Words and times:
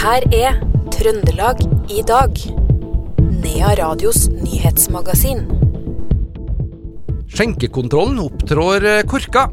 her 0.00 0.24
er 0.32 0.54
Trøndelag 0.94 1.58
i 1.92 2.00
dag. 2.08 2.38
Nea 3.42 3.72
Radios 3.76 4.30
nyhetsmagasin. 4.32 5.42
Skjenkekontrollen 7.28 8.22
opptrår 8.22 8.86
korka. 9.10 9.44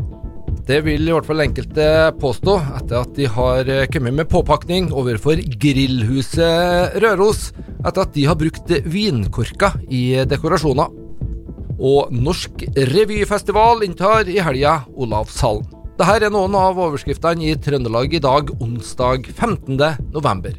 Det 0.68 0.80
vil 0.86 1.04
i 1.04 1.12
hvert 1.12 1.28
fall 1.28 1.44
enkelte 1.44 1.90
påstå 2.22 2.56
etter 2.80 3.02
at 3.02 3.12
de 3.20 3.28
har 3.32 3.74
kommet 3.92 4.16
med 4.22 4.32
påpakning 4.32 4.88
overfor 4.96 5.40
Grillhuset 5.60 6.96
Røros 7.04 7.50
etter 7.84 8.06
at 8.06 8.16
de 8.16 8.28
har 8.28 8.40
brukt 8.40 8.72
vinkorker 8.88 9.82
i 9.92 10.24
dekorasjoner. 10.32 10.94
Og 11.78 12.14
Norsk 12.16 12.64
revyfestival 12.96 13.84
inntar 13.84 14.32
i 14.32 14.40
helga 14.44 14.80
Olavshallen. 14.96 15.77
Dette 15.98 16.28
er 16.28 16.30
noen 16.30 16.54
av 16.54 16.78
overskriftene 16.78 17.48
i 17.50 17.56
Trøndelag 17.58 18.12
i 18.14 18.20
dag, 18.22 18.52
onsdag 18.62 19.32
15. 19.32 19.80
november. 20.14 20.54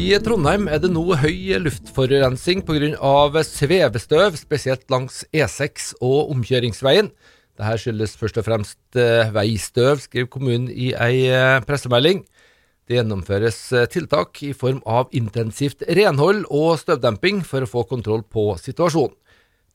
I 0.00 0.08
Trondheim 0.24 0.70
er 0.72 0.80
det 0.80 0.88
nå 0.94 1.04
høy 1.20 1.60
luftforurensning 1.66 2.64
pga. 2.64 3.44
svevestøv, 3.44 4.40
spesielt 4.40 4.88
langs 4.88 5.26
E6 5.28 5.98
og 6.00 6.32
omkjøringsveien. 6.32 7.12
Dette 7.60 7.76
skyldes 7.84 8.16
først 8.16 8.40
og 8.40 8.48
fremst 8.48 8.96
eh, 8.96 9.28
veistøv, 9.36 10.00
skriver 10.00 10.32
kommunen 10.32 10.72
i 10.72 10.94
ei 10.96 11.28
eh, 11.28 11.60
pressemelding. 11.68 12.24
Det 12.88 12.96
gjennomføres 12.96 13.56
eh, 13.76 13.88
tiltak 13.92 14.40
i 14.46 14.54
form 14.56 14.80
av 14.88 15.10
intensivt 15.16 15.84
renhold 15.92 16.46
og 16.48 16.78
støvdemping 16.80 17.42
for 17.44 17.64
å 17.64 17.68
få 17.68 17.84
kontroll 17.90 18.24
på 18.24 18.54
situasjonen. 18.62 19.16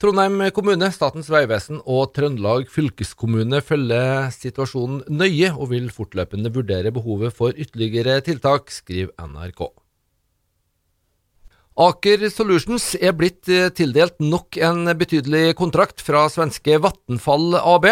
Trondheim 0.02 0.42
kommune, 0.52 0.90
Statens 0.92 1.30
vegvesen 1.32 1.78
og 1.86 2.10
Trøndelag 2.18 2.66
fylkeskommune 2.74 3.62
følger 3.64 4.34
situasjonen 4.34 5.06
nøye 5.14 5.54
og 5.54 5.70
vil 5.72 5.86
fortløpende 5.94 6.52
vurdere 6.52 6.92
behovet 6.92 7.38
for 7.38 7.54
ytterligere 7.54 8.18
tiltak, 8.26 8.74
skriver 8.74 9.14
NRK. 9.22 9.62
Aker 11.86 12.28
Solutions 12.34 12.92
er 12.98 13.14
blitt 13.18 13.48
eh, 13.50 13.70
tildelt 13.74 14.18
nok 14.22 14.58
en 14.58 14.90
betydelig 14.98 15.54
kontrakt 15.62 16.02
fra 16.06 16.26
svenske 16.34 16.82
Vattenfall 16.82 17.62
AB. 17.62 17.88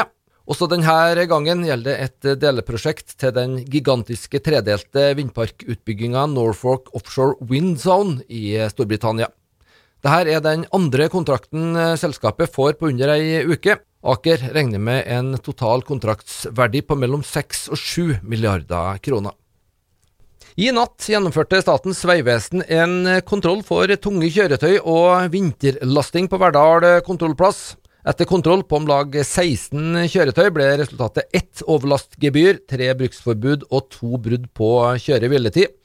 Også 0.50 0.66
denne 0.67 1.25
gangen 1.30 1.61
gjelder 1.67 1.92
det 1.92 2.08
et 2.08 2.39
deleprosjekt 2.42 3.14
til 3.22 3.34
den 3.36 3.59
gigantiske 3.70 4.42
tredelte 4.42 5.11
vindparkutbygginga 5.20 6.25
Norfolk 6.31 6.89
Offshore 6.97 7.38
Wind 7.45 7.78
Zone 7.84 8.25
i 8.28 8.58
Storbritannia. 8.73 9.30
Dette 10.02 10.34
er 10.34 10.42
den 10.42 10.66
andre 10.73 11.06
kontrakten 11.14 11.75
eh, 11.78 11.94
selskapet 12.00 12.50
får 12.50 12.80
på 12.80 12.89
under 12.89 13.14
ei 13.14 13.44
uke. 13.45 13.78
Aker 14.02 14.47
regner 14.56 14.81
med 14.81 15.06
en 15.06 15.36
total 15.45 15.84
kontraktsverdi 15.86 16.81
på 16.81 16.97
mellom 16.97 17.22
6 17.22 17.67
og 17.69 17.78
7 17.78 18.16
milliarder 18.25 18.97
kroner. 19.06 19.36
I 20.58 20.72
natt 20.73 21.06
gjennomførte 21.08 21.62
Statens 21.62 22.02
vegvesen 22.03 22.66
en 22.66 23.22
kontroll 23.30 23.62
for 23.64 23.94
tunge 24.02 24.28
kjøretøy 24.34 24.81
og 24.81 25.30
vinterlasting 25.31 26.28
på 26.28 26.42
Verdal 26.42 26.89
kontrollplass. 27.06 27.62
Etter 28.02 28.25
kontroll 28.25 28.63
på 28.66 28.80
om 28.80 28.88
lag 28.89 29.13
16 29.13 30.07
kjøretøy 30.09 30.47
ble 30.55 30.69
resultatet 30.80 31.27
ett 31.38 31.61
overlastgebyr, 31.69 32.63
tre 32.66 32.88
bruksforbud 32.97 33.67
og 33.69 33.91
to 33.94 34.17
brudd 34.17 34.47
på 34.57 34.71
kjøre-hviletid. 35.03 35.75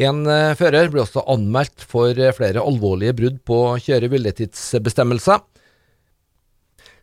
En 0.00 0.24
eh, 0.26 0.56
fører 0.58 0.90
ble 0.90 1.04
også 1.04 1.22
anmeldt 1.30 1.86
for 1.86 2.18
flere 2.34 2.62
alvorlige 2.62 3.14
brudd 3.20 3.38
på 3.46 3.60
kjøre-hviletidsbestemmelser. 3.86 5.44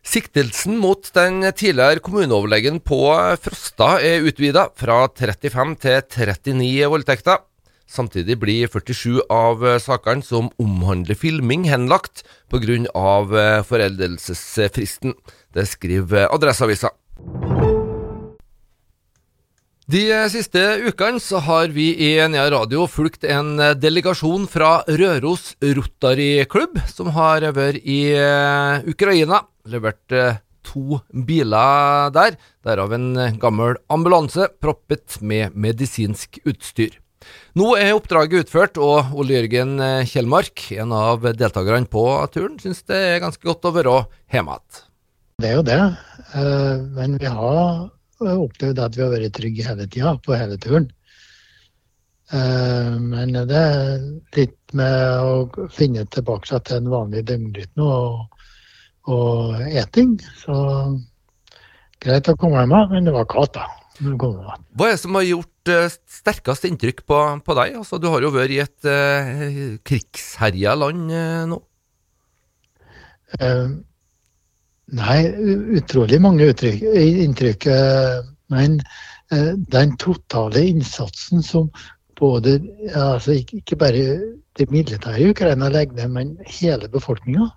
Siktelsen 0.08 0.76
mot 0.80 1.08
den 1.16 1.42
tidligere 1.52 2.04
kommuneoverlegen 2.04 2.78
på 2.84 3.00
Frosta 3.40 3.96
er 4.04 4.24
utvida 4.24 4.68
fra 4.78 5.02
35 5.08 5.74
til 5.80 6.32
39 6.32 6.92
voldtekter. 6.92 7.40
Samtidig 7.88 8.36
blir 8.36 8.68
47 8.68 9.22
av 9.32 9.62
sakene 9.80 10.24
som 10.24 10.50
omhandler 10.60 11.16
filming, 11.16 11.64
henlagt 11.70 12.20
pga. 12.52 12.76
Eh, 12.84 13.62
foreldelsesfristen. 13.64 15.14
Det 15.56 15.64
skriver 15.66 16.28
Adresseavisa. 16.28 16.90
De 19.88 20.02
siste 20.28 20.60
ukene 20.84 21.16
så 21.16 21.40
har 21.40 21.72
vi 21.72 21.94
i 21.96 22.10
Nea 22.28 22.50
Radio 22.52 22.84
fulgt 22.86 23.24
en 23.24 23.56
delegasjon 23.80 24.44
fra 24.44 24.82
Røros 24.84 25.54
Rotary-klubb, 25.64 26.76
som 26.92 27.08
har 27.16 27.48
vært 27.56 27.80
i 27.88 28.12
eh, 28.12 28.84
Ukraina. 28.84 29.46
Levert 29.64 30.12
eh, 30.12 30.42
to 30.60 31.00
biler 31.08 32.12
der, 32.12 32.36
derav 32.68 32.92
en 32.92 33.14
gammel 33.40 33.80
ambulanse 33.88 34.52
proppet 34.60 35.22
med 35.24 35.56
medisinsk 35.56 36.42
utstyr. 36.44 37.00
Nå 37.58 37.72
er 37.78 37.94
oppdraget 37.96 38.46
utført, 38.46 38.78
og 38.78 39.14
Ole 39.18 39.38
Jørgen 39.38 39.78
Kjellmark, 40.06 40.68
en 40.78 40.92
av 40.94 41.24
deltakerne 41.34 41.88
på 41.90 42.04
turen, 42.34 42.58
syns 42.62 42.84
det 42.86 43.00
er 43.14 43.24
ganske 43.24 43.42
godt 43.42 43.66
å 43.66 43.74
være 43.74 43.96
hjemme 44.34 44.58
igjen. 44.58 44.84
Det 45.38 45.52
er 45.52 45.54
jo 45.54 45.62
det, 45.62 45.82
eh, 46.34 46.78
men 46.96 47.12
vi 47.22 47.28
har 47.30 47.84
opplevd 48.18 48.80
at 48.82 48.96
vi 48.96 49.04
har 49.04 49.12
vært 49.12 49.36
trygge 49.36 49.66
hele 49.68 49.84
tida 49.86 50.16
på 50.24 50.34
hele 50.34 50.56
turen. 50.58 50.88
Eh, 52.34 52.96
men 52.98 53.36
det 53.46 53.60
er 53.60 54.02
litt 54.34 54.74
med 54.74 55.22
å 55.22 55.68
finne 55.70 56.02
tilbake 56.10 56.58
til 56.58 56.80
en 56.80 56.90
vanlig 56.90 57.22
døgnrytme 57.30 57.86
og, 57.86 58.42
og 59.14 59.62
eting. 59.70 60.16
Så 60.42 60.58
greit 62.02 62.32
å 62.32 62.34
komme 62.34 62.64
hjem, 62.64 62.74
men 62.90 63.06
det 63.06 63.14
var 63.14 63.30
kaldt, 63.30 63.54
da. 63.60 63.68
Hva 63.98 64.86
er 64.86 64.94
det 64.94 65.00
som 65.02 65.16
har 65.18 65.26
gjort 65.26 65.72
uh, 65.72 65.90
sterkest 66.20 66.66
inntrykk 66.68 67.02
på, 67.08 67.18
på 67.44 67.56
deg? 67.58 67.74
Altså, 67.80 67.98
du 67.98 68.06
har 68.12 68.22
jo 68.22 68.30
vært 68.34 68.54
i 68.54 68.60
et 68.62 68.88
uh, 68.88 69.74
krigsherja 69.86 70.76
land 70.78 71.10
uh, 71.10 71.42
nå. 71.50 71.58
Uh, 73.42 73.74
nei, 74.98 75.20
utrolig 75.80 76.20
mange 76.22 76.48
uttrykk, 76.52 76.86
inntrykk. 77.26 77.68
men 78.48 78.78
den 79.28 79.90
totale 80.00 80.62
innsatsen 80.64 81.42
som 81.44 81.66
både 82.16 82.54
altså 82.96 83.34
ikke, 83.36 83.58
ikke 83.60 83.76
bare 83.76 84.04
det 84.56 84.70
militære 84.72 85.20
i 85.20 85.28
Ukraina 85.28 85.68
legger 85.68 85.98
ned, 85.98 86.08
men 86.14 86.30
hele 86.48 86.88
befolkninga. 86.88 87.50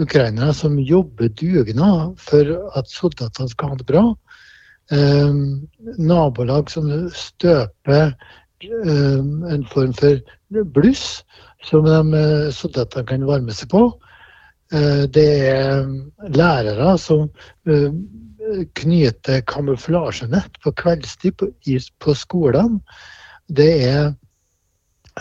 Ukrainere 0.00 0.54
som 0.56 0.78
jobber 0.80 1.28
dugnad 1.28 2.16
for 2.16 2.56
at 2.78 2.88
soldatene 2.88 3.52
skal 3.52 3.74
ha 3.74 3.76
det 3.76 3.86
bra 3.90 4.06
eh, 4.92 5.34
nabolag 5.98 6.70
som 6.70 6.90
støper 7.14 8.12
eh, 8.62 9.20
en 9.54 9.66
form 9.72 9.94
for 9.96 10.20
bluss 10.74 11.22
som 11.64 11.84
de 11.84 11.98
eh, 12.16 12.48
soldatene 12.54 13.06
kan 13.08 13.26
varme 13.28 13.54
seg 13.56 13.70
på. 13.72 13.84
Eh, 14.72 15.04
det 15.12 15.28
er 15.50 15.84
lærere 16.34 16.96
som 16.98 17.28
eh, 17.68 17.90
knyter 18.78 19.42
kamuflasjenett 19.50 20.60
på 20.64 20.72
kveldstid 20.78 21.38
på, 21.38 21.50
på 22.00 22.14
skolene. 22.14 22.80
Det 23.50 23.70
er 23.88 24.12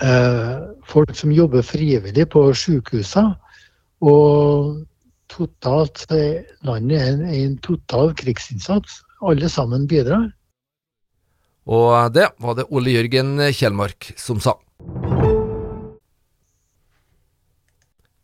eh, 0.01 0.55
folk 0.87 1.15
som 1.17 1.33
jobber 1.33 1.65
frivillig 1.65 2.29
på 2.29 2.49
sykehusene. 2.53 3.35
Og 3.99 4.85
totalt 5.29 6.05
er 6.15 6.45
landet 6.63 7.01
en, 7.03 7.25
en 7.27 7.57
total 7.65 8.13
krigsinnsats 8.15 9.01
alle 9.21 9.49
sammen 9.51 9.87
bidrar. 9.89 10.29
Og 11.69 12.13
det 12.15 12.31
var 12.41 12.57
det 12.57 12.67
Ole 12.73 12.95
Jørgen 12.95 13.37
Kjellmark 13.53 14.13
som 14.17 14.41
sa. 14.41 14.55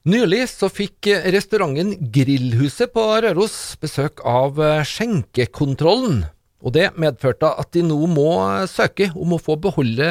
Nylig 0.05 0.43
så 0.51 0.69
fikk 0.69 1.09
restauranten 1.33 1.95
Grillhuset 2.13 2.93
på 2.93 3.03
Røros 3.25 3.57
besøk 3.81 4.21
av 4.21 4.59
skjenkekontrollen. 4.85 6.23
Og 6.65 6.73
det 6.77 6.91
medførte 6.97 7.49
at 7.49 7.71
de 7.73 7.83
nå 7.85 7.97
må 8.09 8.29
søke 8.69 9.11
om 9.13 9.33
å 9.35 9.41
få 9.41 9.57
beholde 9.61 10.09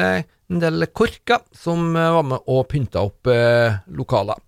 en 0.51 0.61
del 0.61 0.85
korker 0.93 1.43
som 1.55 1.93
var 1.93 2.25
med 2.25 2.49
og 2.51 2.67
pynta 2.69 3.03
opp 3.07 3.29
eh, 3.31 3.77
lokaler. 3.97 4.39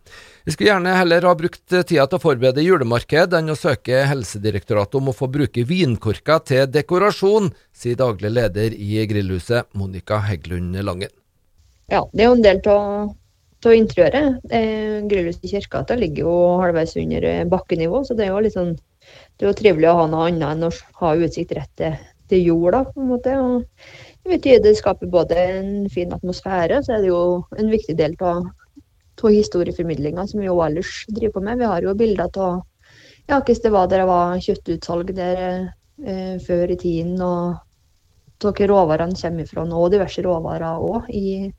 Vi 0.47 0.53
skulle 0.53 0.69
gjerne 0.69 0.95
heller 0.95 1.25
ha 1.27 1.33
brukt 1.35 1.63
tida 1.67 2.05
til 2.07 2.15
å 2.15 2.23
forberede 2.23 2.63
julemarked 2.63 3.33
enn 3.35 3.51
å 3.51 3.57
søke 3.57 4.05
Helsedirektoratet 4.07 4.95
om 4.99 5.11
å 5.11 5.15
få 5.17 5.27
bruke 5.31 5.65
vinkorker 5.67 6.43
til 6.47 6.69
dekorasjon, 6.71 7.49
sier 7.75 7.99
daglig 7.99 8.31
leder 8.31 8.75
i 8.75 9.03
Grillhuset, 9.09 9.67
Monica 9.75 10.21
Heggelund 10.23 10.77
Langen. 10.87 11.11
Ja, 11.91 12.05
det 12.13 12.23
er 12.23 12.29
jo 12.29 12.37
en 12.37 12.45
del 12.45 12.61
av 12.71 13.73
interiøret. 13.75 14.43
Eh, 14.53 14.99
Grillhuset 15.09 15.43
i 15.43 15.51
Kirkegata 15.55 15.97
ligger 15.99 16.29
jo 16.29 16.37
halvveis 16.63 16.95
under 17.01 17.27
bakkenivå, 17.51 18.05
så 18.07 18.15
det 18.15 18.29
er 18.29 18.35
jo 18.35 18.45
litt 18.45 18.55
sånn 18.55 18.77
det 19.37 19.45
er 19.45 19.51
jo 19.51 19.57
trivelig 19.59 19.89
å 19.91 19.97
ha 19.99 20.05
noe 20.09 20.27
annet 20.29 20.49
enn 20.49 20.67
å 20.67 20.71
ha 21.01 21.13
utsikt 21.21 21.53
rett 21.57 21.73
til, 21.79 21.97
til 22.31 22.49
jorda, 22.49 22.83
på 22.89 23.03
en 23.03 23.11
måte. 23.11 23.35
Og 23.39 24.06
betyr 24.29 24.61
det 24.63 24.75
skaper 24.77 25.09
både 25.11 25.35
en 25.37 25.89
fin 25.93 26.13
atmosfære, 26.13 26.79
og 26.79 26.87
så 26.87 26.97
er 26.97 27.03
det 27.03 27.11
jo 27.11 27.21
en 27.57 27.71
viktig 27.73 27.97
del 27.99 28.15
av 28.21 28.47
historieformidlinga 29.17 30.27
som 30.29 30.41
vi 30.41 30.49
jo 30.49 30.59
ellers 30.61 31.05
driver 31.09 31.39
på 31.39 31.45
med. 31.45 31.59
Vi 31.59 31.71
har 31.71 31.81
jo 31.81 31.95
bilder 31.97 32.27
av 32.27 32.61
ja, 33.27 33.39
hvordan 33.39 33.63
det 33.63 33.71
var 33.73 33.87
der 33.87 34.03
det 34.03 34.09
var 34.11 34.43
kjøttutsalg 34.45 35.15
der 35.15 35.39
eh, 36.05 36.37
før 36.43 36.71
i 36.71 36.77
tiden. 36.77 37.21
og 37.21 37.57
hvor 38.39 38.67
råvarene 38.69 39.17
kommer 39.17 39.45
fra 39.49 39.65
nå, 39.65 39.77
og 39.81 39.91
diverse 39.91 40.21
råvarer 40.21 40.77
òg 40.77 41.09
i, 41.09 41.51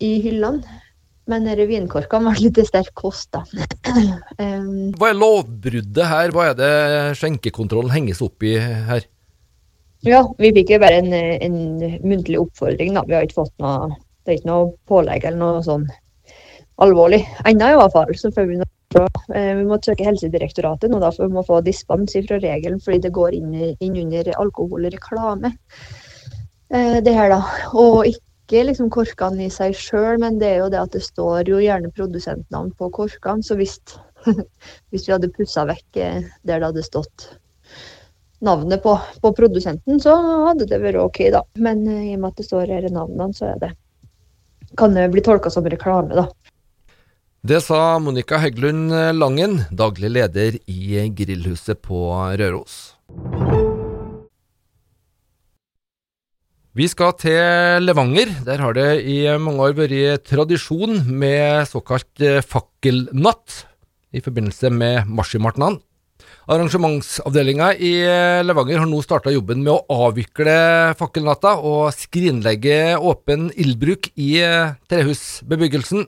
i 0.00 0.10
hyllene. 0.22 0.80
Men 1.26 1.48
vinkorkene 1.48 2.28
var 2.28 2.40
litt 2.40 2.58
sterk 2.68 2.92
kost, 2.94 3.30
da. 3.32 3.40
um, 4.44 4.92
Hva 4.92 5.08
er 5.08 5.16
lovbruddet 5.16 6.04
her? 6.04 6.34
Hva 6.36 6.50
er 6.50 6.58
det 6.58 6.72
skjenkekontrollen 7.16 7.94
henges 7.94 8.20
opp 8.24 8.44
i 8.44 8.58
her? 8.60 9.06
Ja, 10.04 10.22
vi 10.38 10.52
fikk 10.56 10.74
jo 10.74 10.80
bare 10.82 11.00
en, 11.02 11.12
en 11.14 11.58
muntlig 12.04 12.40
oppfordring, 12.40 12.94
da. 12.96 13.04
Vi 13.08 13.16
har 13.16 13.26
ikke 13.26 13.42
fått 13.42 13.54
noe 13.62 13.94
Det 14.24 14.32
er 14.32 14.38
ikke 14.38 14.48
noe 14.48 14.72
pålegg 14.88 15.26
eller 15.28 15.40
noe 15.40 15.64
sånn 15.64 15.84
alvorlig 16.82 17.20
ennå, 17.44 17.70
i 17.70 17.76
hvert 17.78 17.94
fall. 17.94 18.14
Så 18.18 18.30
noe, 18.34 19.08
eh, 19.34 19.52
vi 19.58 19.64
må 19.68 19.78
søke 19.82 20.06
Helsedirektoratet 20.06 20.90
nå, 20.90 21.00
da, 21.02 21.10
for 21.14 21.28
vi 21.28 21.36
må 21.36 21.44
få 21.46 21.60
dispens 21.66 22.16
fra 22.28 22.38
regelen 22.42 22.80
fordi 22.82 23.02
det 23.04 23.14
går 23.14 23.36
inn, 23.36 23.52
inn 23.84 23.98
under 24.06 24.32
alkoholreklame. 24.40 25.52
Eh, 26.70 27.00
det 27.04 27.14
her, 27.14 27.34
da. 27.34 27.42
Og 27.76 28.08
ikke 28.10 28.64
liksom 28.68 28.90
korkene 28.92 29.46
i 29.46 29.52
seg 29.52 29.76
sjøl, 29.78 30.18
men 30.22 30.40
det 30.40 30.50
er 30.50 30.58
jo 30.64 30.72
det 30.72 30.82
at 30.82 30.96
det 30.96 31.04
står 31.04 31.52
jo 31.52 31.62
gjerne 31.62 31.92
produsentnavn 31.94 32.74
på 32.78 32.90
korkene. 32.96 33.44
Så 33.44 33.58
hvis, 33.60 33.78
hvis 34.90 35.08
vi 35.08 35.14
hadde 35.14 35.32
pussa 35.36 35.66
vekk 35.68 36.00
eh, 36.00 36.20
der 36.44 36.60
det 36.60 36.72
hadde 36.72 36.86
stått 36.86 37.28
navnet 38.44 38.82
på, 38.82 38.96
på, 39.22 39.32
produsenten, 39.36 40.00
så 40.02 40.14
hadde 40.48 40.66
det 40.70 40.80
vært 40.82 41.00
OK, 41.02 41.20
da. 41.34 41.44
Men 41.60 41.84
uh, 41.86 42.00
i 42.02 42.14
og 42.16 42.24
med 42.24 42.32
at 42.32 42.40
det 42.40 42.48
står 42.48 42.72
her 42.74 42.88
navnene, 42.90 43.30
så 43.36 43.54
det 43.60 43.74
kan 44.78 44.96
det 44.96 45.06
bli 45.12 45.22
tolka 45.22 45.52
som 45.52 45.66
reklame, 45.70 46.16
da. 46.16 46.28
Det 47.44 47.60
sa 47.60 47.98
Monica 48.00 48.38
Heggelund 48.40 48.88
Langen, 49.18 49.58
daglig 49.68 50.08
leder 50.14 50.56
i 50.64 51.02
Grillhuset 51.12 51.82
på 51.84 52.08
Røros. 52.40 52.94
Vi 56.74 56.88
skal 56.90 57.12
til 57.20 57.84
Levanger. 57.84 58.32
Der 58.48 58.58
har 58.58 58.74
det 58.74 59.04
i 59.06 59.20
mange 59.38 59.62
år 59.62 59.76
vært 59.78 60.24
tradisjon 60.26 61.04
med 61.06 61.68
såkalt 61.70 62.24
fakkelnatt 62.48 63.60
i 64.10 64.22
forbindelse 64.24 64.72
med 64.74 65.06
marsjmartnan. 65.06 65.78
Arrangementsavdelinga 66.50 67.70
i 67.76 67.92
Levanger 68.44 68.82
har 68.82 68.88
nå 68.90 69.00
starta 69.04 69.32
jobben 69.32 69.62
med 69.64 69.72
å 69.72 70.00
avvikle 70.08 70.56
fakkelnatta 70.98 71.56
og 71.64 71.94
skrinlegge 71.96 72.96
åpen 72.98 73.48
ildbruk 73.56 74.10
i 74.14 74.36
trehusbebyggelsen. 74.90 76.04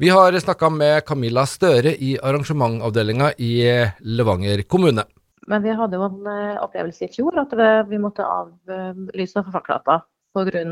Vi 0.00 0.08
har 0.08 0.32
snakka 0.40 0.70
med 0.72 1.04
Camilla 1.04 1.42
Støre 1.44 1.92
i 1.92 2.14
arrangementavdelinga 2.16 3.34
i 3.36 3.52
Levanger 4.00 4.62
kommune. 4.64 5.04
Men 5.50 5.64
vi 5.64 5.74
hadde 5.76 5.98
jo 5.98 6.06
en 6.06 6.30
eh, 6.30 6.62
opplevelse 6.62 7.04
i 7.04 7.12
fjor 7.12 7.36
at 7.42 7.52
vi 7.90 7.98
måtte 8.00 8.24
avlyse 8.24 9.42
fakkelnatta 9.50 9.98
pga. 10.32 10.64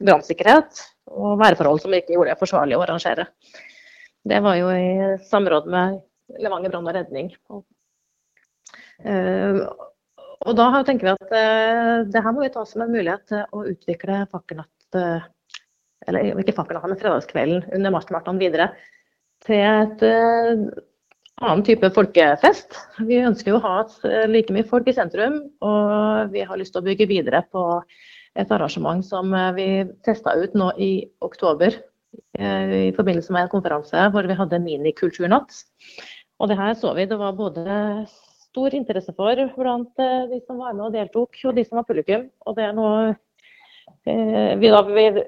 brannsikkerhet 0.00 0.82
og 1.14 1.38
værforhold 1.40 1.80
som 1.80 1.94
ikke 1.94 2.16
gjorde 2.16 2.34
det 2.34 2.40
forsvarlig 2.40 2.76
å 2.76 2.82
arrangere. 2.84 3.28
Det 4.28 4.40
var 4.44 4.58
jo 4.58 4.70
i 4.74 5.16
samråd 5.30 5.68
med 5.70 6.00
Levanger 6.42 6.72
brann 6.72 6.88
og 6.88 6.94
redning. 6.94 7.30
Og 9.06 10.54
da 10.58 10.68
tenker 10.86 11.08
vi 11.08 11.14
at 11.14 11.32
uh, 11.32 12.04
det 12.10 12.22
her 12.22 12.34
må 12.34 12.44
vi 12.44 12.52
ta 12.54 12.64
som 12.66 12.84
en 12.84 12.92
mulighet 12.92 13.24
til 13.30 13.42
å 13.54 13.64
utvikle 13.72 14.24
fakkelnatt 14.32 14.98
uh, 14.98 15.26
Eller 16.08 16.38
ikke 16.40 16.54
fakkelnatt, 16.56 16.86
men 16.88 17.00
fredagskvelden 17.00 17.66
under 17.74 17.94
marsjmartene 17.94 18.42
videre 18.42 18.70
til 19.46 19.60
et 19.60 20.00
annen 20.02 21.60
type 21.66 21.90
folkefest. 21.94 22.74
Vi 23.06 23.20
ønsker 23.22 23.52
jo 23.52 23.58
å 23.58 23.62
ha 23.62 23.74
like 24.26 24.54
mye 24.54 24.66
folk 24.66 24.88
i 24.90 24.94
sentrum, 24.96 25.36
og 25.62 26.32
vi 26.32 26.42
har 26.48 26.58
lyst 26.58 26.74
til 26.74 26.82
å 26.82 26.86
bygge 26.88 27.06
videre 27.10 27.44
på 27.52 27.62
et 28.38 28.50
arrangement 28.54 29.04
som 29.06 29.30
vi 29.54 29.84
testa 30.06 30.34
ut 30.34 30.56
nå 30.58 30.72
i 30.80 30.90
oktober 31.22 31.76
i 32.38 32.90
forbindelse 32.96 33.34
med 33.34 33.46
en 33.46 33.52
konferanse 33.52 34.08
hvor 34.14 34.26
vi 34.26 34.38
hadde 34.40 34.62
minikulturnatt. 34.64 35.54
Og 36.40 36.50
det 36.50 36.58
her 36.58 36.74
så 36.78 36.94
vi 36.98 37.06
det 37.10 37.20
var 37.20 37.38
både 37.38 37.78
stor 38.50 38.74
interesse 38.74 39.14
for 39.16 39.48
blant 39.56 40.02
eh, 40.02 40.28
de 40.30 40.40
som 40.46 40.60
var 40.60 40.76
med 40.76 40.88
og 40.88 40.94
deltok, 40.96 41.36
og 41.44 41.56
de 41.56 41.64
som 41.66 41.80
var 41.80 41.88
publikum. 41.88 42.28
Og 42.46 42.56
det 42.58 42.68
er 42.68 42.76
noe 42.76 43.10
eh, 44.08 44.54
vi 44.60 44.72
da 44.72 44.82
vil 44.86 45.22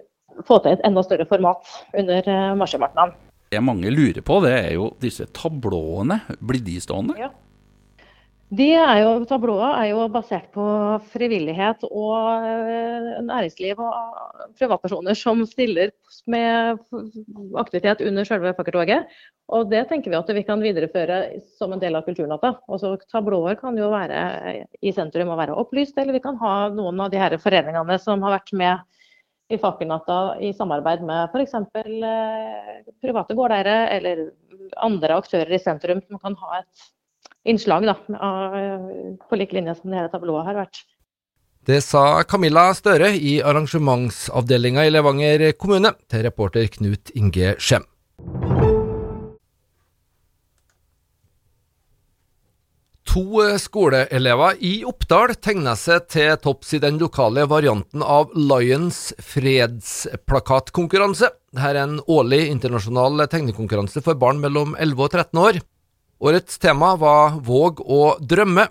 få 0.46 0.60
til 0.62 0.76
et 0.76 0.86
enda 0.86 1.04
større 1.04 1.26
format 1.28 1.74
under 1.96 2.30
eh, 2.30 2.54
marsjmartnan. 2.58 3.14
Det 3.50 3.60
mange 3.66 3.90
lurer 3.90 4.22
på, 4.22 4.38
det 4.44 4.52
er 4.54 4.72
jo 4.76 4.92
disse 5.02 5.26
tablåene. 5.34 6.20
Blir 6.38 6.62
de 6.62 6.76
stående? 6.82 7.18
Ja. 7.18 7.32
De 8.50 8.66
er 8.74 8.96
jo, 8.98 9.10
Tablået 9.30 9.76
er 9.78 9.92
jo 9.92 10.08
basert 10.10 10.48
på 10.50 10.64
frivillighet 11.12 11.84
og 11.86 12.42
eh, 12.42 13.20
næringsliv 13.22 13.78
og 13.78 14.48
privatpersoner 14.58 15.14
som 15.14 15.44
stiller 15.46 15.92
med 16.26 16.80
aktivitet 17.62 18.02
under 18.08 18.26
selve 18.26 18.50
fakkeltoget. 18.58 19.06
Og 19.54 19.70
det 19.70 19.84
tenker 19.92 20.10
vi 20.10 20.18
at 20.18 20.34
vi 20.34 20.42
kan 20.46 20.66
videreføre 20.66 21.20
som 21.60 21.76
en 21.76 21.82
del 21.82 21.94
av 21.94 22.02
Kulturnatta. 22.08 22.56
Også 22.66 22.96
tablåer 23.06 23.54
kan 23.62 23.78
jo 23.78 23.92
være 23.94 24.66
i 24.82 24.96
sentrum 24.98 25.30
og 25.30 25.38
være 25.38 25.54
opplyst, 25.54 25.94
eller 25.98 26.18
vi 26.18 26.24
kan 26.26 26.38
ha 26.42 26.54
noen 26.74 27.06
av 27.06 27.14
de 27.14 27.22
her 27.22 27.38
foreningene 27.38 28.02
som 28.02 28.26
har 28.26 28.40
vært 28.40 28.54
med 28.58 28.86
i 29.50 29.58
fakkelnatta 29.62 30.40
i 30.42 30.50
samarbeid 30.58 31.06
med 31.06 31.30
f.eks. 31.30 31.60
Eh, 31.86 32.78
private 32.98 33.38
gårdeiere 33.38 33.82
eller 33.94 34.30
andre 34.82 35.22
aktører 35.22 35.54
i 35.54 35.62
sentrum 35.62 36.02
som 36.02 36.18
kan 36.18 36.42
ha 36.42 36.64
et 36.64 36.90
innslag, 37.48 37.86
da, 37.88 37.96
på 39.28 39.38
lik 39.40 39.52
linje 39.56 39.76
som 39.78 39.92
dette 39.92 40.12
tablået 40.12 40.48
har 40.48 40.58
vært. 40.64 40.82
Det 41.68 41.82
sa 41.84 42.22
Camilla 42.24 42.70
Støre 42.72 43.12
i 43.12 43.36
arrangementsavdelinga 43.44 44.86
i 44.88 44.92
Levanger 44.94 45.52
kommune 45.60 45.92
til 46.08 46.24
reporter 46.24 46.64
Knut 46.72 47.12
Inge 47.12 47.54
Skjem. 47.60 47.84
To 53.10 53.42
skoleelever 53.58 54.54
i 54.62 54.84
Oppdal 54.86 55.34
tegna 55.42 55.74
seg 55.76 56.04
til 56.14 56.36
topps 56.38 56.76
i 56.78 56.80
den 56.80 56.94
lokale 57.00 57.42
varianten 57.50 58.04
av 58.06 58.30
Lions 58.38 59.10
fredsplakatkonkurranse. 59.32 61.26
Dette 61.50 61.72
er 61.72 61.76
en 61.82 61.98
årlig 62.06 62.46
internasjonal 62.52 63.26
tegnekonkurranse 63.32 64.00
for 64.06 64.14
barn 64.14 64.38
mellom 64.40 64.76
11 64.78 65.02
og 65.02 65.10
13 65.10 65.42
år. 65.42 65.58
Årets 66.20 66.58
tema 66.58 66.96
var 67.00 67.38
Våg 67.40 67.78
å 67.80 68.00
drømme. 68.20 68.66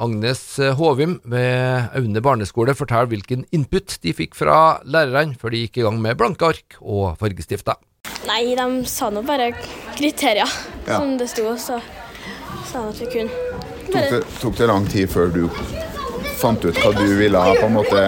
Agnes 0.00 0.40
Håvim 0.78 1.18
ved 1.28 1.90
Aune 1.98 2.22
barneskole 2.24 2.72
forteller 2.74 3.10
hvilken 3.10 3.42
input 3.52 3.98
de 4.00 4.14
fikk 4.16 4.32
fra 4.38 4.78
lærerne 4.88 5.36
før 5.36 5.52
de 5.52 5.60
gikk 5.66 5.82
i 5.82 5.84
gang 5.84 5.98
med 6.00 6.16
blanke 6.16 6.48
ark 6.48 6.78
og 6.80 7.18
fargestifter. 7.20 7.76
Nei, 8.24 8.54
de 8.56 8.66
sa 8.88 9.10
nå 9.12 9.20
bare 9.28 9.50
kriterier 9.98 10.48
ja. 10.48 10.96
som 10.96 11.12
det 11.20 11.28
sto, 11.34 11.44
så 11.60 11.76
sa 12.70 12.86
de 12.86 12.94
at 12.94 13.04
vi 13.04 13.10
kunne. 13.18 13.44
Bare... 13.92 14.08
Tok, 14.08 14.16
det, 14.16 14.22
tok, 14.40 14.58
det, 14.62 14.70
lang 14.72 14.88
tid 14.96 15.12
før 15.12 15.28
du 15.36 15.44
fant 16.40 16.64
ut 16.64 16.80
hva 16.80 16.94
du 16.96 17.04
ville 17.20 17.44
ha 17.44 17.52
på 17.60 17.68
en 17.68 17.76
måte 17.82 18.06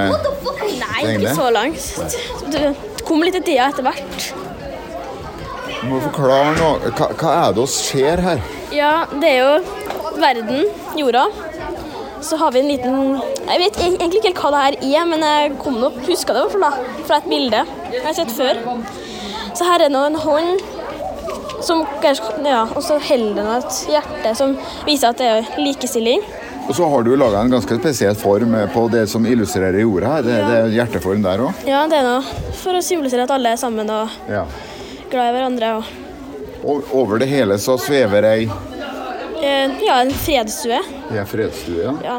Nei, 0.81 1.05
ikke 1.19 1.37
så 1.37 1.53
langt. 1.53 1.93
Det 2.49 2.73
kom 3.05 3.21
litt 3.29 3.37
i 3.37 3.45
tida 3.45 3.69
etter 3.69 3.85
hvert. 3.85 4.46
Du 5.81 5.89
må 5.91 5.99
forklare 6.01 6.55
noe. 6.57 6.93
Hva, 6.97 7.11
hva 7.21 7.33
er 7.43 7.57
det 7.57 7.65
vi 7.65 7.73
ser 7.75 8.23
her? 8.25 8.45
Ja, 8.75 8.93
det 9.13 9.33
er 9.33 9.43
jo 9.43 10.21
verden, 10.21 10.65
jorda. 10.97 11.27
Så 12.25 12.39
har 12.41 12.53
vi 12.53 12.63
en 12.63 12.71
liten 12.71 13.21
Jeg 13.47 13.61
vet 13.61 13.77
egentlig 13.79 14.21
ikke 14.21 14.31
helt 14.31 14.41
hva 14.41 14.53
det 14.55 14.63
her 14.65 14.77
er, 15.03 15.11
men 15.11 15.27
jeg 15.27 15.53
kom 15.61 15.77
opp, 15.87 15.99
huska 16.09 16.35
det 16.35 16.47
da, 16.63 16.71
fra 17.07 17.21
et 17.21 17.29
bilde 17.31 17.61
jeg 17.93 18.03
har 18.07 18.17
sett 18.17 18.33
før. 18.35 18.63
Så 19.57 19.69
her 19.69 19.85
er 19.85 19.93
nå 19.93 20.03
en 20.09 20.19
hånd 20.25 20.65
som 21.67 21.85
Ja, 22.45 22.67
og 22.67 22.83
så 22.85 22.99
holder 23.03 23.39
den 23.39 23.53
et 23.57 23.79
hjerte 23.91 24.35
som 24.39 24.57
viser 24.87 25.13
at 25.13 25.21
det 25.21 25.31
er 25.31 25.55
likestilling. 25.61 26.25
Og 26.67 26.75
så 26.75 26.87
har 26.91 27.05
du 27.07 27.13
laga 27.15 27.45
en 27.45 27.53
ganske 27.53 27.79
spesiell 27.79 28.17
form 28.19 28.57
på 28.75 28.87
det 28.91 29.05
som 29.11 29.27
illustrerer 29.27 29.85
jorda 29.85 30.17
her. 30.17 30.25
Det, 30.27 30.35
ja. 30.35 30.47
det 30.49 30.57
er 30.59 30.73
hjerteform 30.81 31.23
der 31.23 31.45
òg? 31.47 31.67
Ja, 31.69 31.85
det 31.91 32.01
er 32.01 32.09
nå 32.09 32.17
for 32.59 32.75
å 32.75 32.83
symbolisere 32.83 33.27
at 33.27 33.35
alle 33.37 33.55
er 33.55 33.61
sammen 33.61 33.91
og 33.93 34.17
ja. 34.31 34.43
Glad 35.17 35.33
i 35.33 35.39
hverandre. 35.39 35.73
og 35.81 36.05
og 36.67 36.89
over 36.97 37.21
det 37.23 37.29
hele 37.31 37.59
så 37.63 37.77
svever 37.79 38.27
ei 38.27 38.47
eh, 38.49 39.75
Ja, 39.87 40.01
en 40.03 40.11
fredsstue. 40.11 40.81
Ja, 41.15 41.25
fredsstue, 41.29 41.83
ja. 41.85 41.93
ja. 42.03 42.17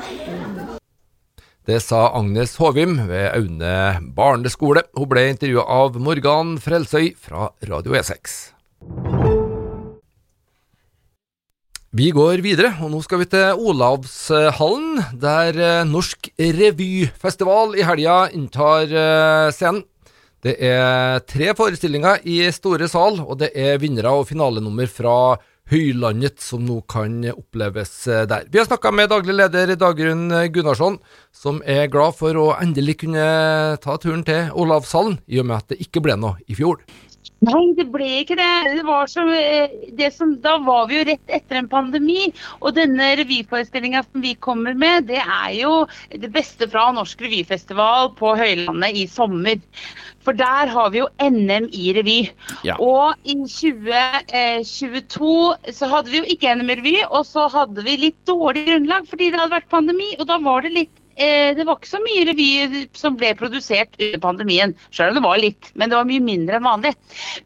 Det 1.68 1.82
sa 1.84 2.06
Agnes 2.16 2.56
Håvim 2.56 2.96
ved 3.10 3.28
Aune 3.34 3.74
barneskole. 4.16 4.86
Hun 4.96 5.10
ble 5.12 5.26
intervjua 5.34 5.66
av 5.68 5.98
Morgan 6.00 6.56
Frelsøy 6.64 7.10
fra 7.20 7.50
Radio 7.68 7.98
E6. 8.00 8.38
Vi 11.98 12.08
går 12.14 12.44
videre, 12.46 12.72
og 12.86 12.94
nå 12.94 13.02
skal 13.04 13.24
vi 13.24 13.28
til 13.32 13.60
Olavshallen, 13.68 15.02
der 15.20 15.60
eh, 15.60 15.84
Norsk 15.90 16.30
revyfestival 16.38 17.76
i 17.76 17.84
helga 17.88 18.28
inntar 18.38 18.88
eh, 18.88 19.52
scenen. 19.56 19.84
Det 20.46 20.54
er 20.62 21.24
tre 21.26 21.54
forestillinger 21.58 22.22
i 22.30 22.44
store 22.54 22.90
sal, 22.92 23.22
og 23.26 23.40
det 23.42 23.52
er 23.58 23.80
vinnere 23.82 24.12
og 24.14 24.28
finalenummer 24.30 24.90
fra 24.92 25.38
høylandet 25.68 26.40
som 26.40 26.62
nå 26.64 26.78
kan 26.88 27.20
oppleves 27.34 27.92
der. 28.30 28.46
Vi 28.48 28.62
har 28.62 28.68
snakka 28.70 28.92
med 28.94 29.10
daglig 29.12 29.36
leder 29.36 29.74
Dagrun 29.76 30.30
Gunnarsson, 30.54 31.00
som 31.36 31.60
er 31.66 31.90
glad 31.92 32.16
for 32.20 32.38
å 32.40 32.46
endelig 32.62 33.00
kunne 33.02 33.26
ta 33.84 33.98
turen 34.00 34.24
til 34.28 34.54
Olavshallen, 34.56 35.18
i 35.28 35.42
og 35.42 35.50
med 35.50 35.58
at 35.58 35.74
det 35.74 35.82
ikke 35.84 36.06
ble 36.06 36.16
noe 36.22 36.38
i 36.48 36.56
fjor. 36.56 36.80
Nei, 37.46 37.68
det 37.78 37.86
ble 37.94 38.08
ikke 38.24 38.34
det. 38.40 38.50
det, 38.74 38.84
var 38.88 39.06
som, 39.12 39.30
eh, 39.30 39.70
det 39.94 40.10
som, 40.16 40.32
da 40.42 40.56
var 40.66 40.88
vi 40.90 40.98
jo 40.98 41.04
rett 41.12 41.34
etter 41.38 41.60
en 41.60 41.70
pandemi. 41.70 42.32
Og 42.64 42.74
denne 42.74 43.12
revyforestillinga 43.20 44.02
som 44.08 44.24
vi 44.26 44.34
kommer 44.42 44.74
med, 44.74 45.06
det 45.12 45.22
er 45.22 45.52
jo 45.60 45.86
det 46.10 46.32
beste 46.34 46.66
fra 46.72 46.88
Norsk 46.98 47.22
revyfestival 47.22 48.16
på 48.18 48.34
Høylandet 48.40 48.98
i 48.98 49.06
sommer. 49.12 49.62
For 50.26 50.36
der 50.36 50.68
har 50.74 50.90
vi 50.92 51.04
jo 51.04 51.08
NM 51.22 51.70
i 51.78 51.94
revy. 51.96 52.18
Ja. 52.68 52.76
Og 52.82 53.14
i 53.24 53.38
2022 53.38 55.30
så 55.78 55.92
hadde 55.94 56.12
vi 56.12 56.24
jo 56.24 56.30
ikke 56.34 56.58
NM 56.58 56.74
i 56.74 56.80
revy, 56.82 56.98
og 57.06 57.22
så 57.30 57.46
hadde 57.54 57.86
vi 57.86 58.02
litt 58.02 58.18
dårlig 58.28 58.66
grunnlag 58.72 59.06
fordi 59.08 59.30
det 59.30 59.40
hadde 59.40 59.60
vært 59.60 59.72
pandemi. 59.72 60.10
Og 60.18 60.26
da 60.28 60.42
var 60.42 60.66
det 60.66 60.74
litt 60.74 60.97
eh, 60.97 60.97
det 61.18 61.66
var 61.66 61.80
ikke 61.80 61.90
så 61.90 62.02
mye 62.04 62.26
revy 62.30 62.82
som 62.98 63.18
ble 63.18 63.34
produsert 63.38 63.96
under 63.98 64.20
pandemien. 64.22 64.74
Selv 64.94 65.12
om 65.12 65.18
det 65.18 65.26
var 65.26 65.40
litt, 65.42 65.72
men 65.74 65.90
det 65.90 65.98
var 65.98 66.10
mye 66.10 66.24
mindre 66.24 66.60
enn 66.60 66.68
vanlig. 66.68 66.94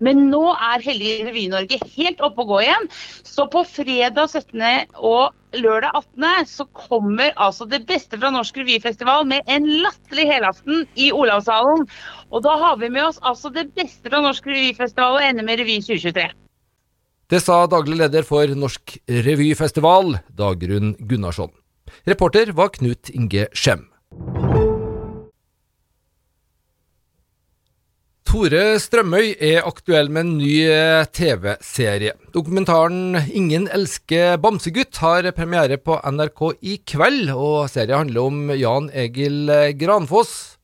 Men 0.04 0.26
nå 0.32 0.44
er 0.54 0.84
Hellige 0.84 1.28
Revy-Norge 1.30 1.80
helt 1.96 2.24
oppe 2.26 2.44
og 2.44 2.52
gå 2.52 2.64
igjen. 2.66 2.90
Så 3.28 3.48
på 3.52 3.64
fredag 3.68 4.34
17. 4.34 4.92
og 4.98 5.32
lørdag 5.56 5.96
18. 5.96 6.48
så 6.48 6.66
kommer 6.78 7.34
altså 7.36 7.68
det 7.70 7.84
beste 7.88 8.20
fra 8.20 8.32
Norsk 8.32 8.60
revyfestival 8.62 9.26
med 9.28 9.48
en 9.52 9.68
latterlig 9.84 10.28
helaften 10.30 10.86
i 10.96 11.12
Olavshallen. 11.16 11.88
Og 12.32 12.44
da 12.46 12.58
har 12.60 12.78
vi 12.84 12.92
med 12.92 13.10
oss 13.10 13.20
altså 13.24 13.52
det 13.54 13.70
beste 13.76 14.12
fra 14.12 14.24
Norsk 14.24 14.48
revyfestival 14.48 15.20
og 15.20 15.26
ender 15.26 15.48
med 15.48 15.64
revy 15.64 15.80
2023. 15.84 16.30
Det 17.32 17.40
sa 17.40 17.64
daglig 17.72 17.96
leder 18.02 18.26
for 18.28 18.52
Norsk 18.60 18.98
revyfestival, 19.08 20.18
Dagrun 20.36 20.96
Gunnarsson. 21.00 21.54
Reporter 22.08 22.54
var 22.58 22.72
Knut 22.76 23.12
Inge 23.14 23.48
Skjem. 23.54 23.88
Tore 28.32 28.62
Strømøy 28.80 29.34
er 29.44 29.66
aktuell 29.68 30.08
med 30.08 30.24
en 30.24 30.38
ny 30.40 30.54
eh, 30.72 31.04
TV-serie. 31.12 32.14
Dokumentaren 32.32 33.18
'Ingen 33.20 33.68
elsker 33.68 34.38
bamsegutt' 34.40 35.02
har 35.04 35.28
premiere 35.36 35.76
på 35.78 36.00
NRK 36.00 36.42
i 36.64 36.78
kveld, 36.88 37.28
og 37.36 37.68
serien 37.74 38.06
handler 38.06 38.22
om 38.24 38.56
Jan 38.56 38.88
Egil 38.96 39.52
Granfoss, 39.76 40.56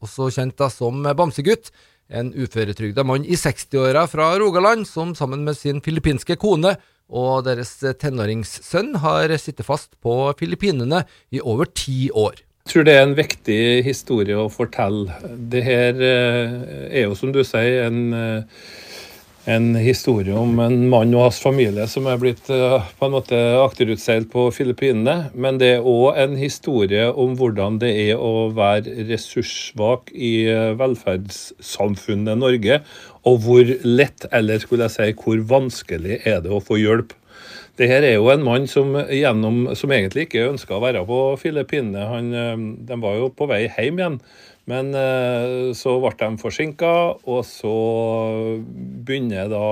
også 0.00 0.30
kjent 0.32 0.64
som 0.72 1.04
Bamsegutt. 1.04 1.68
En 2.10 2.32
uføretrygda 2.34 3.04
mann 3.06 3.22
i 3.22 3.38
60-åra 3.38 4.06
fra 4.10 4.32
Rogaland 4.42 4.88
som 4.88 5.14
sammen 5.14 5.44
med 5.46 5.54
sin 5.58 5.78
filippinske 5.84 6.34
kone 6.42 6.74
og 7.10 7.44
deres 7.46 7.72
tenåringssønn 8.02 8.96
har 9.02 9.30
sittet 9.38 9.66
fast 9.66 9.92
på 10.02 10.14
Filippinene 10.38 11.04
i 11.30 11.42
over 11.42 11.70
ti 11.70 12.08
år. 12.10 12.42
Jeg 12.66 12.74
tror 12.74 12.86
det 12.86 12.94
er 12.94 13.02
en 13.02 13.16
viktig 13.18 13.62
historie 13.86 14.36
å 14.38 14.50
fortelle. 14.52 15.16
Det 15.50 15.62
her 15.64 16.02
eh, 16.06 16.52
er 16.90 17.06
jo, 17.08 17.16
som 17.18 17.32
du 17.34 17.40
sier, 17.46 17.86
en, 17.88 18.12
eh, 18.14 18.66
en 19.50 19.74
historie 19.74 20.34
om 20.36 20.58
en 20.62 20.84
mann 20.92 21.14
og 21.16 21.24
hans 21.26 21.40
familie 21.42 21.86
som 21.90 22.06
er 22.10 22.18
blitt 22.22 22.50
eh, 22.52 22.88
på 22.98 23.06
en 23.08 23.14
måte 23.16 23.38
akterutseilt 23.60 24.30
på 24.32 24.46
Filippinene. 24.54 25.30
Men 25.34 25.58
det 25.60 25.70
er 25.76 25.86
òg 25.86 26.18
en 26.22 26.36
historie 26.38 27.08
om 27.10 27.34
hvordan 27.38 27.80
det 27.82 27.90
er 28.08 28.20
å 28.20 28.50
være 28.56 29.08
ressurssvak 29.10 30.12
i 30.14 30.34
velferdssamfunnet 30.80 32.38
Norge, 32.40 32.82
og 33.26 33.40
hvor 33.44 33.72
lett, 33.84 34.28
eller 34.32 34.62
skulle 34.62 34.86
jeg 34.88 34.96
si 34.96 35.24
hvor 35.24 35.42
vanskelig 35.56 36.20
er 36.24 36.44
det 36.44 36.54
å 36.54 36.62
få 36.62 36.78
hjelp. 36.80 37.16
Det 37.80 37.88
her 37.88 38.04
er 38.04 38.18
jo 38.18 38.28
en 38.28 38.42
mann 38.44 38.66
som, 38.68 38.92
gjennom, 39.08 39.62
som 39.78 39.92
egentlig 39.94 40.26
ikke 40.26 40.50
ønska 40.50 40.76
å 40.76 40.82
være 40.82 41.00
på 41.08 41.20
Filippinene. 41.40 42.02
Han, 42.10 42.66
de 42.84 42.98
var 43.00 43.16
jo 43.16 43.30
på 43.32 43.48
vei 43.48 43.62
hjem 43.70 44.02
igjen, 44.02 44.18
men 44.68 44.92
så 45.74 45.96
ble 46.02 46.12
de 46.20 46.28
forsinka, 46.38 46.90
og 47.24 47.40
så 47.48 47.74
begynner 49.06 49.48
da 49.50 49.62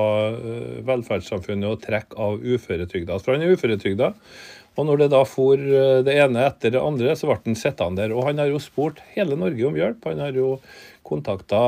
velferdssamfunnet 0.88 1.68
å 1.68 1.80
trekke 1.82 2.18
av 2.18 2.40
uføretrygda. 2.42 3.18
For 3.22 3.36
han 3.36 3.44
er 3.44 3.52
uføretrygda. 3.54 4.12
Og 4.78 4.86
når 4.86 5.00
det 5.02 5.08
da 5.10 5.24
for 5.26 5.58
det 6.06 6.14
ene 6.22 6.44
etter 6.46 6.72
det 6.74 6.82
andre, 6.82 7.16
så 7.18 7.26
ble 7.26 7.38
han 7.42 7.58
sittende 7.58 8.04
der. 8.04 8.14
Og 8.14 8.28
han 8.28 8.38
har 8.38 8.50
jo 8.50 8.60
spurt 8.62 9.02
hele 9.16 9.38
Norge 9.38 9.66
om 9.66 9.78
hjelp. 9.78 10.06
Han 10.06 10.22
har 10.22 10.38
jo 10.38 10.52
kontakta 11.08 11.58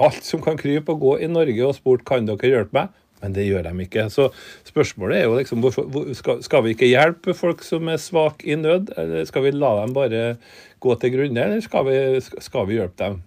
alt 0.00 0.24
som 0.24 0.42
kan 0.44 0.58
krype 0.60 0.94
og 0.94 1.02
gå 1.02 1.14
i 1.20 1.30
Norge 1.30 1.66
og 1.66 1.76
spurt 1.76 2.06
kan 2.08 2.28
dere 2.28 2.52
hjelpe 2.54 2.78
meg. 2.78 2.98
Men 3.22 3.36
det 3.36 3.44
gjør 3.46 3.68
de 3.68 3.84
ikke. 3.84 4.08
Så 4.10 4.30
spørsmålet 4.66 5.20
er 5.20 5.28
jo 5.28 5.36
liksom 5.38 5.62
hvorfor, 5.62 5.86
skal, 6.18 6.40
skal, 6.42 6.64
vi 6.64 6.74
ikke 6.74 6.90
hjelpe 6.90 7.36
folk 7.38 7.62
som 7.62 7.86
er 7.92 8.00
svake 8.02 8.48
i 8.50 8.56
nød, 8.58 8.90
eller 8.98 9.28
skal 9.28 9.46
vi 9.46 9.54
la 9.54 9.76
dem 9.78 9.94
bare 9.94 10.22
gå 10.82 10.96
til 11.00 11.14
grunne, 11.14 11.44
eller 11.44 11.62
skal 11.64 11.86
vi, 11.86 11.98
skal 12.42 12.66
vi 12.68 12.80
hjelpe 12.80 12.98
dem? 13.04 13.20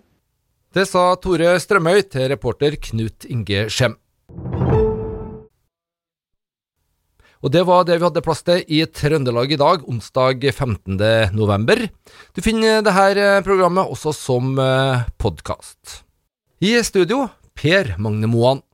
Det 0.75 0.83
sa 0.89 1.13
Tore 1.23 1.53
Strømøy 1.61 2.01
til 2.11 2.27
reporter 2.33 2.75
Knut 2.75 3.27
Inge 3.31 3.69
Skjem. 3.71 3.95
Og 7.45 7.51
det 7.53 7.61
var 7.67 7.85
det 7.85 7.99
vi 7.99 8.07
hadde 8.07 8.23
plass 8.25 8.41
til 8.43 8.63
i 8.73 8.81
Trøndelag 8.89 9.53
i 9.53 9.59
dag, 9.61 9.83
onsdag 9.85 10.41
15. 10.49 10.97
november. 11.37 11.85
Du 12.33 12.41
finner 12.41 12.81
dette 12.83 13.27
programmet 13.45 13.85
også 13.85 14.15
som 14.17 14.57
podkast. 15.21 16.01
I 16.65 16.73
studio 16.81 17.27
Per 17.55 17.93
Magne 18.01 18.27
Moan. 18.31 18.64